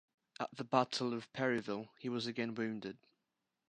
[0.39, 2.97] At the Battle of Perryville, he was again wounded.